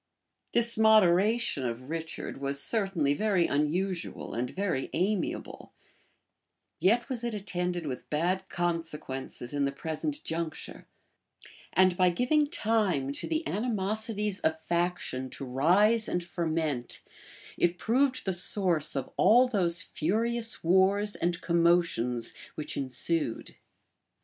This 0.53 0.79
moderation 0.79 1.63
of 1.63 1.91
Richard 1.91 2.37
was 2.39 2.59
certainly 2.59 3.13
very 3.13 3.45
unusual 3.45 4.33
and 4.33 4.49
very 4.49 4.89
amiable; 4.93 5.73
yet 6.79 7.07
was 7.07 7.23
it 7.23 7.35
attended 7.35 7.85
with 7.85 8.09
bad 8.09 8.49
consequences 8.49 9.53
in 9.53 9.65
the 9.65 9.71
present 9.71 10.23
juncture; 10.23 10.87
and 11.73 11.95
by 11.97 12.09
giving 12.09 12.47
time 12.47 13.11
to 13.11 13.27
the 13.27 13.45
animosities 13.47 14.39
of 14.39 14.59
faction 14.65 15.29
to 15.29 15.45
rise 15.45 16.09
and 16.09 16.23
ferment, 16.23 17.01
it 17.55 17.77
proved 17.77 18.25
the 18.25 18.33
source 18.33 18.95
of 18.95 19.11
all 19.17 19.47
those 19.47 19.83
furious 19.83 20.63
wars 20.63 21.13
and 21.13 21.41
commotions 21.41 22.33
which 22.55 22.75
ensued. 22.75 23.55